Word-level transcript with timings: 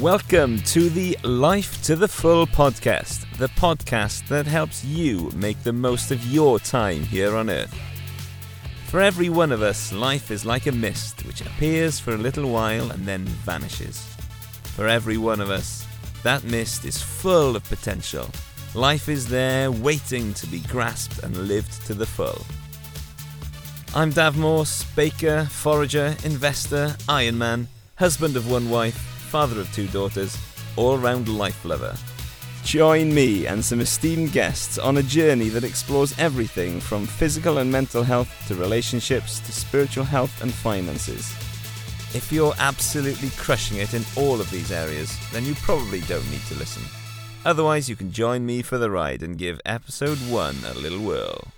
Welcome 0.00 0.58
to 0.62 0.88
the 0.90 1.16
Life 1.22 1.80
to 1.84 1.94
the 1.94 2.08
Full 2.08 2.48
podcast, 2.48 3.24
the 3.38 3.46
podcast 3.50 4.26
that 4.26 4.44
helps 4.44 4.84
you 4.84 5.30
make 5.36 5.62
the 5.62 5.72
most 5.72 6.10
of 6.10 6.26
your 6.26 6.58
time 6.58 7.04
here 7.04 7.36
on 7.36 7.48
Earth. 7.48 7.72
For 8.86 9.00
every 9.00 9.28
one 9.28 9.52
of 9.52 9.62
us, 9.62 9.92
life 9.92 10.32
is 10.32 10.44
like 10.44 10.66
a 10.66 10.72
mist 10.72 11.24
which 11.24 11.42
appears 11.42 12.00
for 12.00 12.10
a 12.12 12.18
little 12.18 12.50
while 12.50 12.90
and 12.90 13.06
then 13.06 13.24
vanishes. 13.24 14.04
For 14.74 14.88
every 14.88 15.16
one 15.16 15.40
of 15.40 15.48
us, 15.48 15.86
that 16.24 16.42
mist 16.42 16.84
is 16.84 17.00
full 17.00 17.54
of 17.54 17.62
potential. 17.64 18.28
Life 18.74 19.08
is 19.08 19.28
there 19.28 19.70
waiting 19.70 20.34
to 20.34 20.46
be 20.48 20.58
grasped 20.58 21.22
and 21.22 21.46
lived 21.46 21.86
to 21.86 21.94
the 21.94 22.06
full. 22.06 22.44
I'm 23.94 24.10
Dav 24.10 24.36
Morse, 24.36 24.82
baker, 24.96 25.44
forager, 25.44 26.16
investor, 26.24 26.96
Ironman, 27.06 27.68
husband 27.94 28.36
of 28.36 28.50
one 28.50 28.68
wife, 28.68 29.13
father 29.34 29.60
of 29.60 29.74
two 29.74 29.88
daughters, 29.88 30.38
all 30.76 30.96
round 30.96 31.26
life 31.26 31.64
lover. 31.64 31.92
Join 32.62 33.12
me 33.12 33.48
and 33.48 33.64
some 33.64 33.80
esteemed 33.80 34.30
guests 34.30 34.78
on 34.78 34.98
a 34.98 35.02
journey 35.02 35.48
that 35.48 35.64
explores 35.64 36.16
everything 36.20 36.78
from 36.78 37.04
physical 37.04 37.58
and 37.58 37.68
mental 37.68 38.04
health 38.04 38.32
to 38.46 38.54
relationships 38.54 39.40
to 39.40 39.50
spiritual 39.50 40.04
health 40.04 40.40
and 40.40 40.54
finances. 40.54 41.32
If 42.14 42.30
you're 42.30 42.54
absolutely 42.60 43.30
crushing 43.30 43.78
it 43.78 43.92
in 43.92 44.04
all 44.14 44.40
of 44.40 44.48
these 44.52 44.70
areas, 44.70 45.18
then 45.32 45.44
you 45.44 45.56
probably 45.56 46.02
don't 46.02 46.30
need 46.30 46.42
to 46.42 46.54
listen. 46.54 46.84
Otherwise, 47.44 47.88
you 47.88 47.96
can 47.96 48.12
join 48.12 48.46
me 48.46 48.62
for 48.62 48.78
the 48.78 48.88
ride 48.88 49.24
and 49.24 49.36
give 49.36 49.60
episode 49.64 50.18
1 50.30 50.58
a 50.64 50.74
little 50.74 51.00
whirl. 51.00 51.48